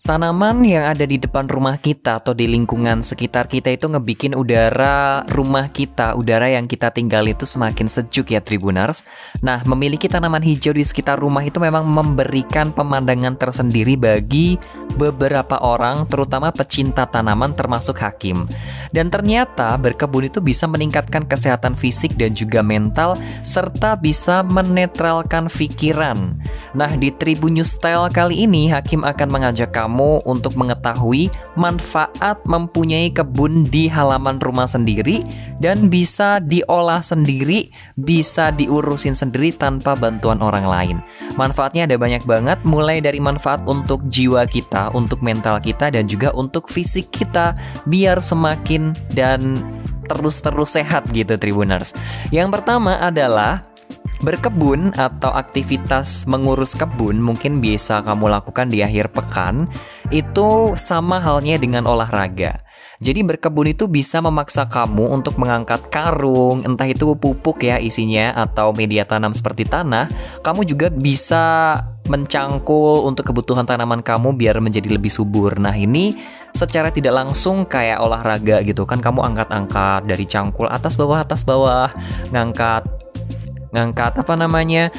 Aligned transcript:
Tanaman 0.00 0.64
yang 0.64 0.88
ada 0.88 1.04
di 1.04 1.20
depan 1.20 1.44
rumah 1.44 1.76
kita 1.76 2.24
atau 2.24 2.32
di 2.32 2.48
lingkungan 2.48 3.04
sekitar 3.04 3.44
kita 3.52 3.68
itu 3.68 3.84
ngebikin 3.84 4.32
udara 4.32 5.28
rumah 5.28 5.68
kita, 5.68 6.16
udara 6.16 6.48
yang 6.48 6.64
kita 6.64 6.88
tinggal 6.88 7.28
itu 7.28 7.44
semakin 7.44 7.84
sejuk 7.84 8.32
ya 8.32 8.40
Tribuners. 8.40 9.04
Nah, 9.44 9.60
memiliki 9.68 10.08
tanaman 10.08 10.40
hijau 10.40 10.72
di 10.72 10.88
sekitar 10.88 11.20
rumah 11.20 11.44
itu 11.44 11.60
memang 11.60 11.84
memberikan 11.84 12.72
pemandangan 12.72 13.36
tersendiri 13.36 14.00
bagi 14.00 14.56
beberapa 14.96 15.60
orang, 15.60 16.08
terutama 16.08 16.48
pecinta 16.48 17.04
tanaman 17.04 17.52
termasuk 17.52 18.00
Hakim. 18.00 18.48
Dan 18.96 19.12
ternyata 19.12 19.76
berkebun 19.76 20.32
itu 20.32 20.40
bisa 20.40 20.64
meningkatkan 20.64 21.28
kesehatan 21.28 21.76
fisik 21.76 22.16
dan 22.16 22.32
juga 22.32 22.64
mental 22.64 23.20
serta 23.44 24.00
bisa 24.00 24.40
menetralkan 24.48 25.52
pikiran. 25.52 26.40
Nah, 26.72 26.90
di 26.96 27.12
Tribun 27.12 27.60
News 27.60 27.76
Style 27.76 28.08
kali 28.08 28.48
ini 28.48 28.72
Hakim 28.72 29.04
akan 29.04 29.28
mengajak 29.28 29.76
kamu 29.76 29.99
kamu 30.00 30.24
untuk 30.24 30.56
mengetahui 30.56 31.28
manfaat 31.60 32.40
mempunyai 32.48 33.12
kebun 33.12 33.68
di 33.68 33.84
halaman 33.84 34.40
rumah 34.40 34.64
sendiri 34.64 35.20
dan 35.60 35.92
bisa 35.92 36.40
diolah 36.40 37.04
sendiri, 37.04 37.68
bisa 38.00 38.48
diurusin 38.56 39.12
sendiri 39.12 39.52
tanpa 39.52 39.92
bantuan 39.92 40.40
orang 40.40 40.64
lain. 40.64 40.96
Manfaatnya 41.36 41.84
ada 41.84 42.00
banyak 42.00 42.24
banget, 42.24 42.56
mulai 42.64 43.04
dari 43.04 43.20
manfaat 43.20 43.60
untuk 43.68 44.00
jiwa 44.08 44.48
kita, 44.48 44.88
untuk 44.96 45.20
mental 45.20 45.60
kita, 45.60 45.92
dan 45.92 46.08
juga 46.08 46.32
untuk 46.32 46.72
fisik 46.72 47.12
kita, 47.12 47.52
biar 47.84 48.24
semakin 48.24 48.96
dan 49.12 49.60
terus-terus 50.08 50.80
sehat 50.80 51.06
gitu 51.12 51.36
Tribuners. 51.36 51.92
Yang 52.34 52.58
pertama 52.58 52.98
adalah 52.98 53.69
Berkebun 54.20 54.92
atau 55.00 55.32
aktivitas 55.32 56.28
mengurus 56.28 56.76
kebun 56.76 57.16
mungkin 57.24 57.64
bisa 57.64 58.04
kamu 58.04 58.28
lakukan 58.28 58.68
di 58.68 58.84
akhir 58.84 59.16
pekan 59.16 59.64
itu 60.12 60.76
sama 60.76 61.16
halnya 61.24 61.56
dengan 61.56 61.88
olahraga. 61.88 62.60
Jadi 63.00 63.24
berkebun 63.24 63.72
itu 63.72 63.88
bisa 63.88 64.20
memaksa 64.20 64.68
kamu 64.68 65.08
untuk 65.08 65.40
mengangkat 65.40 65.88
karung, 65.88 66.68
entah 66.68 66.84
itu 66.84 67.16
pupuk 67.16 67.64
ya 67.64 67.80
isinya 67.80 68.36
atau 68.36 68.76
media 68.76 69.08
tanam 69.08 69.32
seperti 69.32 69.64
tanah. 69.64 70.04
Kamu 70.44 70.68
juga 70.68 70.92
bisa 70.92 71.80
mencangkul 72.04 73.08
untuk 73.08 73.32
kebutuhan 73.32 73.64
tanaman 73.64 74.04
kamu 74.04 74.36
biar 74.36 74.60
menjadi 74.60 74.92
lebih 74.92 75.08
subur. 75.08 75.56
Nah, 75.56 75.72
ini 75.72 76.12
secara 76.52 76.92
tidak 76.92 77.16
langsung 77.16 77.64
kayak 77.64 78.04
olahraga 78.04 78.60
gitu 78.68 78.84
kan 78.84 79.00
kamu 79.00 79.32
angkat-angkat 79.32 80.04
dari 80.04 80.28
cangkul 80.28 80.68
atas 80.68 81.00
bawah 81.00 81.24
atas 81.24 81.40
bawah, 81.40 81.88
ngangkat 82.36 82.84
ngangkat 83.70 84.22
apa 84.22 84.34
namanya 84.34 84.90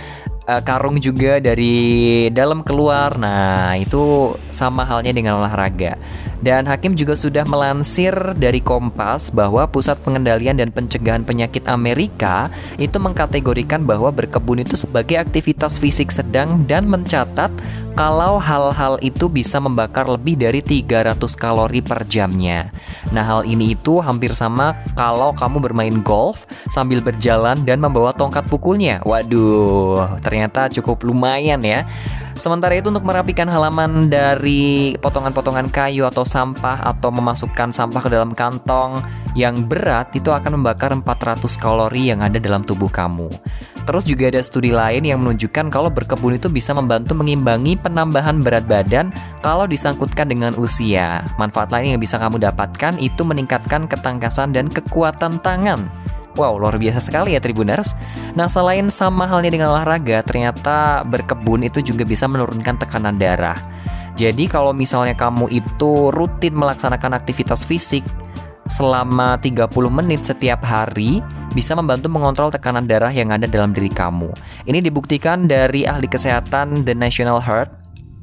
uh, 0.48 0.62
karung 0.64 0.98
juga 0.98 1.38
dari 1.40 2.28
dalam 2.32 2.64
keluar. 2.66 3.16
Nah, 3.20 3.76
itu 3.78 4.36
sama 4.50 4.88
halnya 4.88 5.14
dengan 5.16 5.40
olahraga. 5.40 5.96
Dan 6.42 6.66
Hakim 6.66 6.98
juga 6.98 7.14
sudah 7.14 7.46
melansir 7.46 8.14
dari 8.38 8.60
Kompas 8.60 9.30
bahwa 9.30 9.70
Pusat 9.70 10.02
Pengendalian 10.02 10.58
dan 10.58 10.74
Pencegahan 10.74 11.22
Penyakit 11.22 11.70
Amerika 11.70 12.50
itu 12.82 12.98
mengkategorikan 12.98 13.86
bahwa 13.86 14.10
berkebun 14.10 14.66
itu 14.66 14.74
sebagai 14.74 15.22
aktivitas 15.22 15.78
fisik 15.78 16.10
sedang 16.10 16.66
dan 16.66 16.90
mencatat 16.90 17.54
kalau 17.94 18.42
hal-hal 18.42 18.98
itu 19.06 19.30
bisa 19.30 19.62
membakar 19.62 20.08
lebih 20.10 20.40
dari 20.40 20.64
300 20.66 21.22
kalori 21.38 21.84
per 21.84 22.08
jamnya. 22.10 22.74
Nah, 23.14 23.22
hal 23.22 23.42
ini 23.46 23.78
itu 23.78 24.02
hampir 24.02 24.34
sama 24.34 24.74
kalau 24.98 25.36
kamu 25.36 25.62
bermain 25.62 25.98
golf 26.02 26.50
sambil 26.72 27.04
berjalan 27.04 27.62
dan 27.68 27.78
membawa 27.78 28.16
tongkat 28.16 28.48
pukulnya. 28.48 29.04
Waduh, 29.06 30.18
ternyata 30.24 30.72
cukup 30.72 31.06
lumayan 31.06 31.62
ya. 31.62 31.86
Sementara 32.42 32.74
itu 32.74 32.90
untuk 32.90 33.06
merapikan 33.06 33.46
halaman 33.46 34.10
dari 34.10 34.98
potongan-potongan 34.98 35.70
kayu 35.70 36.10
atau 36.10 36.26
sampah 36.26 36.82
atau 36.90 37.14
memasukkan 37.14 37.70
sampah 37.70 38.02
ke 38.02 38.10
dalam 38.10 38.34
kantong 38.34 38.98
yang 39.38 39.70
berat 39.70 40.10
itu 40.18 40.34
akan 40.34 40.58
membakar 40.58 40.90
400 40.90 41.38
kalori 41.62 42.10
yang 42.10 42.26
ada 42.26 42.42
dalam 42.42 42.66
tubuh 42.66 42.90
kamu. 42.90 43.30
Terus 43.86 44.10
juga 44.10 44.34
ada 44.34 44.42
studi 44.42 44.74
lain 44.74 45.06
yang 45.06 45.22
menunjukkan 45.22 45.70
kalau 45.70 45.94
berkebun 45.94 46.42
itu 46.42 46.50
bisa 46.50 46.74
membantu 46.74 47.14
mengimbangi 47.14 47.78
penambahan 47.78 48.42
berat 48.42 48.66
badan 48.66 49.14
kalau 49.46 49.70
disangkutkan 49.70 50.26
dengan 50.26 50.58
usia. 50.58 51.22
Manfaat 51.38 51.70
lain 51.70 51.94
yang 51.94 52.02
bisa 52.02 52.18
kamu 52.18 52.42
dapatkan 52.42 52.98
itu 52.98 53.22
meningkatkan 53.22 53.86
ketangkasan 53.86 54.50
dan 54.50 54.66
kekuatan 54.66 55.38
tangan. 55.46 55.86
Wow, 56.40 56.56
luar 56.64 56.80
biasa 56.80 57.04
sekali 57.04 57.36
ya 57.36 57.44
Tribuners. 57.44 57.92
Nah, 58.40 58.48
selain 58.48 58.88
sama 58.88 59.28
halnya 59.28 59.52
dengan 59.52 59.76
olahraga, 59.76 60.24
ternyata 60.24 61.04
berkebun 61.04 61.68
itu 61.68 61.84
juga 61.84 62.08
bisa 62.08 62.24
menurunkan 62.24 62.80
tekanan 62.80 63.20
darah. 63.20 63.60
Jadi 64.16 64.48
kalau 64.48 64.72
misalnya 64.72 65.16
kamu 65.16 65.52
itu 65.52 66.12
rutin 66.16 66.56
melaksanakan 66.56 67.20
aktivitas 67.20 67.68
fisik 67.68 68.04
selama 68.70 69.36
30 69.44 69.68
menit 69.92 70.24
setiap 70.24 70.64
hari, 70.64 71.20
bisa 71.52 71.76
membantu 71.76 72.08
mengontrol 72.08 72.48
tekanan 72.48 72.88
darah 72.88 73.12
yang 73.12 73.36
ada 73.36 73.44
dalam 73.44 73.76
diri 73.76 73.92
kamu. 73.92 74.32
Ini 74.68 74.80
dibuktikan 74.80 75.52
dari 75.52 75.84
ahli 75.84 76.08
kesehatan 76.08 76.88
The 76.88 76.96
National 76.96 77.44
Heart 77.44 77.81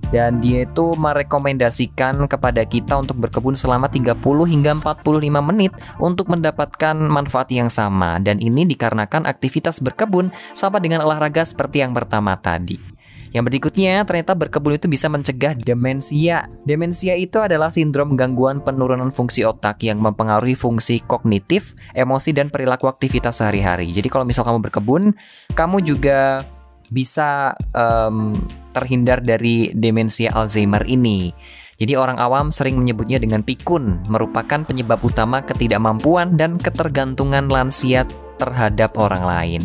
dan 0.08 0.40
dia 0.40 0.64
itu 0.64 0.96
merekomendasikan 0.96 2.24
kepada 2.26 2.64
kita 2.64 2.96
untuk 2.96 3.20
berkebun 3.20 3.54
selama 3.54 3.88
30 3.92 4.16
hingga 4.48 4.72
45 4.80 5.48
menit 5.52 5.72
untuk 6.00 6.32
mendapatkan 6.32 6.96
manfaat 6.96 7.52
yang 7.52 7.68
sama 7.68 8.16
dan 8.20 8.40
ini 8.40 8.64
dikarenakan 8.64 9.28
aktivitas 9.28 9.84
berkebun 9.84 10.32
sama 10.56 10.80
dengan 10.80 11.04
olahraga 11.04 11.44
seperti 11.44 11.84
yang 11.84 11.92
pertama 11.92 12.36
tadi. 12.40 12.98
Yang 13.28 13.44
berikutnya, 13.52 14.08
ternyata 14.08 14.32
berkebun 14.32 14.80
itu 14.80 14.88
bisa 14.88 15.04
mencegah 15.12 15.52
demensia. 15.52 16.48
Demensia 16.64 17.12
itu 17.12 17.36
adalah 17.44 17.68
sindrom 17.68 18.16
gangguan 18.16 18.64
penurunan 18.64 19.12
fungsi 19.12 19.44
otak 19.44 19.84
yang 19.84 20.00
mempengaruhi 20.00 20.56
fungsi 20.56 21.04
kognitif, 21.04 21.76
emosi, 21.92 22.32
dan 22.32 22.48
perilaku 22.48 22.88
aktivitas 22.88 23.44
sehari-hari. 23.44 23.92
Jadi 23.92 24.08
kalau 24.08 24.24
misal 24.24 24.48
kamu 24.48 24.64
berkebun, 24.64 25.12
kamu 25.52 25.84
juga 25.84 26.40
bisa 26.88 27.52
um, 27.76 28.32
terhindar 28.78 29.18
dari 29.18 29.74
demensia 29.74 30.30
Alzheimer 30.30 30.86
ini. 30.86 31.34
Jadi 31.78 31.94
orang 31.94 32.18
awam 32.18 32.50
sering 32.50 32.74
menyebutnya 32.74 33.22
dengan 33.22 33.46
pikun, 33.46 34.02
merupakan 34.10 34.66
penyebab 34.66 34.98
utama 34.98 35.42
ketidakmampuan 35.46 36.34
dan 36.34 36.58
ketergantungan 36.58 37.46
lansia 37.46 38.02
terhadap 38.38 38.94
orang 38.98 39.22
lain. 39.26 39.62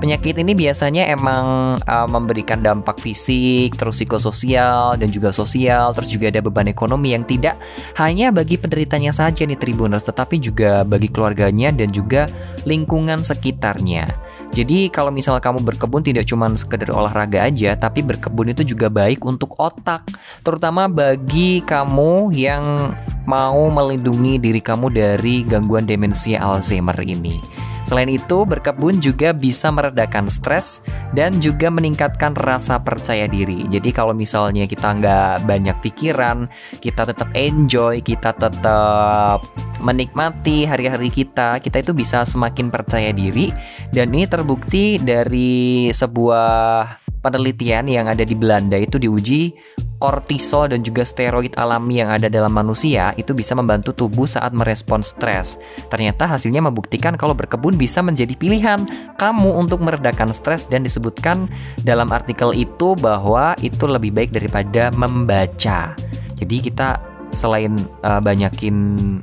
Penyakit 0.00 0.40
ini 0.40 0.56
biasanya 0.56 1.08
emang 1.12 1.76
uh, 1.84 2.08
memberikan 2.08 2.64
dampak 2.64 3.00
fisik, 3.00 3.76
terus 3.76 4.00
psikososial 4.00 4.96
dan 4.96 5.08
juga 5.12 5.30
sosial, 5.30 5.92
terus 5.92 6.12
juga 6.12 6.32
ada 6.32 6.40
beban 6.40 6.68
ekonomi 6.68 7.12
yang 7.12 7.24
tidak 7.24 7.60
hanya 8.00 8.32
bagi 8.32 8.56
penderitanya 8.56 9.12
saja 9.12 9.44
nih 9.44 9.60
Tribuners, 9.60 10.08
tetapi 10.08 10.40
juga 10.40 10.84
bagi 10.84 11.12
keluarganya 11.12 11.72
dan 11.72 11.92
juga 11.92 12.28
lingkungan 12.64 13.20
sekitarnya. 13.20 14.25
Jadi 14.56 14.88
kalau 14.88 15.12
misalnya 15.12 15.44
kamu 15.44 15.60
berkebun 15.60 16.00
tidak 16.00 16.24
cuma 16.24 16.48
sekedar 16.56 16.88
olahraga 16.88 17.44
aja, 17.44 17.76
tapi 17.76 18.00
berkebun 18.00 18.56
itu 18.56 18.64
juga 18.64 18.88
baik 18.88 19.20
untuk 19.28 19.52
otak, 19.60 20.08
terutama 20.40 20.88
bagi 20.88 21.60
kamu 21.60 22.32
yang 22.32 22.96
mau 23.28 23.68
melindungi 23.68 24.40
diri 24.40 24.64
kamu 24.64 24.88
dari 24.96 25.44
gangguan 25.44 25.84
demensia 25.84 26.40
Alzheimer 26.40 26.96
ini. 27.04 27.65
Selain 27.86 28.10
itu, 28.10 28.42
berkebun 28.42 28.98
juga 28.98 29.30
bisa 29.30 29.70
meredakan 29.70 30.26
stres 30.26 30.82
dan 31.14 31.38
juga 31.38 31.70
meningkatkan 31.70 32.34
rasa 32.34 32.82
percaya 32.82 33.30
diri. 33.30 33.62
Jadi 33.70 33.94
kalau 33.94 34.10
misalnya 34.10 34.66
kita 34.66 34.90
nggak 34.98 35.46
banyak 35.46 35.76
pikiran, 35.86 36.50
kita 36.82 37.06
tetap 37.06 37.30
enjoy, 37.38 38.02
kita 38.02 38.34
tetap 38.34 39.46
menikmati 39.78 40.66
hari-hari 40.66 41.14
kita, 41.14 41.62
kita 41.62 41.78
itu 41.78 41.94
bisa 41.94 42.26
semakin 42.26 42.74
percaya 42.74 43.14
diri. 43.14 43.54
Dan 43.94 44.10
ini 44.10 44.26
terbukti 44.26 44.98
dari 44.98 45.86
sebuah 45.94 47.05
penelitian 47.26 47.90
yang 47.90 48.06
ada 48.06 48.22
di 48.22 48.38
Belanda 48.38 48.78
itu 48.78 49.02
diuji 49.02 49.50
kortisol 49.98 50.70
dan 50.70 50.84
juga 50.86 51.02
steroid 51.02 51.56
alami 51.58 51.98
yang 51.98 52.12
ada 52.12 52.30
dalam 52.30 52.54
manusia 52.54 53.10
itu 53.18 53.32
bisa 53.32 53.58
membantu 53.58 53.90
tubuh 53.90 54.28
saat 54.28 54.54
merespon 54.54 55.02
stres. 55.02 55.58
Ternyata 55.90 56.30
hasilnya 56.30 56.62
membuktikan 56.62 57.18
kalau 57.18 57.34
berkebun 57.34 57.74
bisa 57.74 58.04
menjadi 58.04 58.36
pilihan 58.38 58.86
kamu 59.18 59.50
untuk 59.58 59.82
meredakan 59.82 60.30
stres 60.30 60.70
dan 60.70 60.86
disebutkan 60.86 61.50
dalam 61.82 62.14
artikel 62.14 62.54
itu 62.54 62.94
bahwa 62.94 63.58
itu 63.64 63.84
lebih 63.90 64.14
baik 64.14 64.30
daripada 64.30 64.94
membaca. 64.94 65.98
Jadi 66.38 66.56
kita 66.62 67.02
selain 67.34 67.74
uh, 68.04 68.22
banyakin 68.22 69.18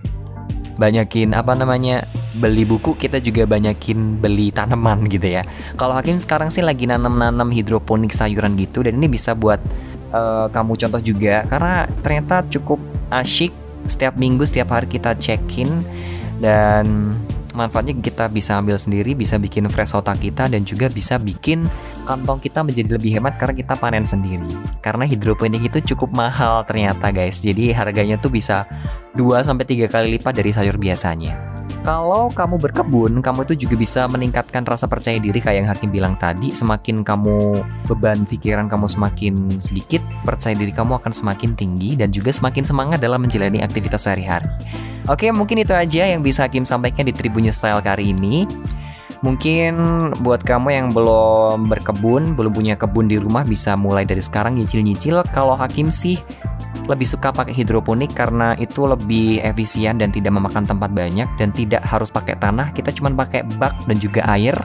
banyakin 0.76 1.38
apa 1.38 1.54
namanya 1.54 2.04
beli 2.34 2.66
buku 2.66 2.98
kita 2.98 3.22
juga 3.22 3.46
banyakin 3.46 4.18
beli 4.18 4.50
tanaman 4.50 5.06
gitu 5.06 5.40
ya 5.40 5.46
kalau 5.78 5.94
Hakim 5.94 6.18
sekarang 6.18 6.50
sih 6.50 6.66
lagi 6.66 6.90
nanam-nanam 6.90 7.54
hidroponik 7.54 8.14
sayuran 8.14 8.58
gitu 8.58 8.82
dan 8.82 8.98
ini 8.98 9.06
bisa 9.06 9.38
buat 9.38 9.62
uh, 10.10 10.50
kamu 10.50 10.74
contoh 10.78 11.02
juga 11.02 11.46
karena 11.46 11.86
ternyata 12.02 12.42
cukup 12.50 12.82
asyik 13.14 13.54
setiap 13.86 14.18
minggu 14.18 14.48
setiap 14.50 14.74
hari 14.74 14.90
kita 14.90 15.14
check 15.22 15.42
in 15.60 15.86
dan 16.42 17.16
manfaatnya 17.54 17.94
kita 18.02 18.28
bisa 18.28 18.58
ambil 18.58 18.76
sendiri, 18.76 19.14
bisa 19.14 19.38
bikin 19.38 19.70
fresh 19.70 19.94
otak 19.94 20.20
kita 20.20 20.50
dan 20.50 20.66
juga 20.66 20.90
bisa 20.90 21.22
bikin 21.22 21.70
kantong 22.04 22.42
kita 22.42 22.66
menjadi 22.66 22.98
lebih 22.98 23.22
hemat 23.22 23.38
karena 23.38 23.56
kita 23.64 23.74
panen 23.78 24.04
sendiri. 24.04 24.50
Karena 24.82 25.06
hidroponik 25.06 25.62
itu 25.62 25.94
cukup 25.94 26.12
mahal 26.12 26.66
ternyata 26.66 27.14
guys. 27.14 27.40
Jadi 27.40 27.72
harganya 27.72 28.18
tuh 28.20 28.34
bisa 28.34 28.66
2 29.16 29.46
sampai 29.46 29.64
3 29.70 29.88
kali 29.88 30.18
lipat 30.20 30.34
dari 30.34 30.52
sayur 30.52 30.76
biasanya. 30.76 31.53
Kalau 31.84 32.32
kamu 32.32 32.64
berkebun, 32.64 33.20
kamu 33.20 33.44
itu 33.44 33.68
juga 33.68 33.76
bisa 33.76 34.08
meningkatkan 34.08 34.64
rasa 34.64 34.88
percaya 34.88 35.20
diri 35.20 35.44
kayak 35.44 35.58
yang 35.64 35.68
Hakim 35.68 35.92
bilang 35.92 36.16
tadi. 36.16 36.56
Semakin 36.56 37.04
kamu 37.04 37.60
beban 37.92 38.24
pikiran 38.24 38.72
kamu 38.72 38.88
semakin 38.88 39.60
sedikit, 39.60 40.00
percaya 40.24 40.56
diri 40.56 40.72
kamu 40.72 41.04
akan 41.04 41.12
semakin 41.12 41.60
tinggi 41.60 42.00
dan 42.00 42.08
juga 42.16 42.32
semakin 42.32 42.64
semangat 42.64 43.04
dalam 43.04 43.20
menjalani 43.20 43.60
aktivitas 43.60 44.08
sehari-hari. 44.08 44.48
Oke, 45.12 45.28
mungkin 45.36 45.60
itu 45.60 45.76
aja 45.76 46.08
yang 46.08 46.24
bisa 46.24 46.48
Hakim 46.48 46.64
sampaikan 46.64 47.04
di 47.04 47.12
Tribunnya 47.12 47.52
Style 47.52 47.84
kali 47.84 48.16
ini. 48.16 48.48
Mungkin 49.24 49.76
buat 50.20 50.44
kamu 50.44 50.68
yang 50.72 50.88
belum 50.92 51.72
berkebun, 51.72 52.36
belum 52.36 52.52
punya 52.52 52.76
kebun 52.76 53.08
di 53.08 53.16
rumah 53.16 53.48
bisa 53.48 53.76
mulai 53.76 54.04
dari 54.04 54.20
sekarang 54.20 54.60
nyicil-nyicil. 54.60 55.24
Kalau 55.32 55.56
Hakim 55.56 55.88
sih 55.92 56.20
lebih 56.90 57.08
suka 57.08 57.32
pakai 57.32 57.56
hidroponik 57.56 58.12
karena 58.12 58.58
itu 58.60 58.84
lebih 58.84 59.40
efisien 59.46 59.96
dan 60.02 60.12
tidak 60.12 60.36
memakan 60.36 60.68
tempat 60.68 60.92
banyak 60.92 61.30
dan 61.40 61.50
tidak 61.56 61.82
harus 61.86 62.12
pakai 62.12 62.36
tanah. 62.38 62.76
Kita 62.76 62.92
cuma 62.92 63.14
pakai 63.14 63.46
bak 63.58 63.88
dan 63.88 63.98
juga 63.98 64.26
air. 64.28 64.56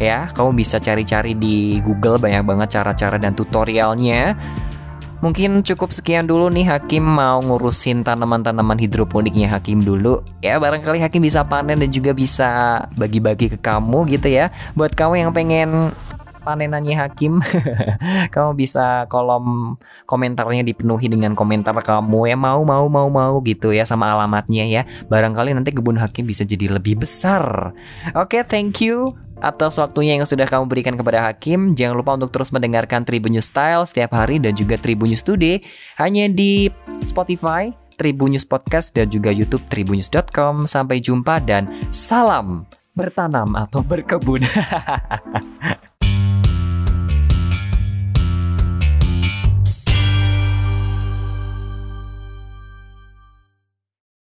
Ya, 0.00 0.32
kamu 0.32 0.56
bisa 0.56 0.80
cari-cari 0.80 1.36
di 1.36 1.78
Google 1.84 2.16
banyak 2.16 2.42
banget 2.42 2.80
cara-cara 2.80 3.20
dan 3.20 3.36
tutorialnya. 3.36 4.32
Mungkin 5.20 5.60
cukup 5.60 5.92
sekian 5.92 6.24
dulu 6.24 6.48
nih 6.48 6.64
Hakim 6.64 7.04
mau 7.04 7.44
ngurusin 7.44 8.00
tanaman-tanaman 8.00 8.80
hidroponiknya 8.80 9.52
Hakim 9.52 9.84
dulu. 9.84 10.24
Ya 10.40 10.56
barangkali 10.56 10.96
Hakim 10.96 11.20
bisa 11.20 11.44
panen 11.44 11.76
dan 11.76 11.92
juga 11.92 12.16
bisa 12.16 12.80
bagi-bagi 12.96 13.52
ke 13.52 13.58
kamu 13.60 14.08
gitu 14.16 14.32
ya. 14.32 14.48
Buat 14.72 14.96
kamu 14.96 15.20
yang 15.20 15.30
pengen 15.36 15.92
panenannya 16.40 16.96
Hakim 16.96 17.38
kamu 18.34 18.50
bisa 18.56 19.06
kolom 19.06 19.76
komentarnya 20.08 20.64
dipenuhi 20.64 21.06
dengan 21.06 21.36
komentar 21.36 21.76
kamu 21.76 22.32
ya 22.32 22.36
mau 22.36 22.64
mau 22.64 22.88
mau 22.88 23.08
mau 23.08 23.38
gitu 23.44 23.70
ya 23.70 23.84
sama 23.84 24.10
alamatnya 24.10 24.64
ya 24.66 24.82
barangkali 25.06 25.54
nanti 25.54 25.70
kebun 25.70 26.00
Hakim 26.00 26.26
bisa 26.26 26.42
jadi 26.42 26.72
lebih 26.72 27.00
besar 27.04 27.76
oke 28.16 28.32
okay, 28.32 28.42
thank 28.42 28.80
you 28.80 29.14
atas 29.40 29.80
waktunya 29.80 30.20
yang 30.20 30.28
sudah 30.28 30.44
kamu 30.44 30.68
berikan 30.68 30.94
kepada 30.94 31.24
Hakim. 31.24 31.72
Jangan 31.72 31.96
lupa 31.96 32.12
untuk 32.16 32.30
terus 32.30 32.52
mendengarkan 32.52 33.02
Tribun 33.08 33.34
News 33.34 33.48
Style 33.48 33.88
setiap 33.88 34.12
hari 34.12 34.36
dan 34.36 34.52
juga 34.52 34.76
Tribun 34.76 35.08
News 35.10 35.24
Today 35.24 35.64
hanya 35.96 36.28
di 36.28 36.68
Spotify, 37.02 37.72
Tribun 37.96 38.36
News 38.36 38.44
Podcast 38.44 38.92
dan 38.92 39.08
juga 39.08 39.32
YouTube 39.32 39.64
tribunnews.com. 39.72 40.68
Sampai 40.68 41.00
jumpa 41.00 41.40
dan 41.40 41.68
salam 41.88 42.68
bertanam 42.94 43.56
atau 43.56 43.80
berkebun. 43.80 44.44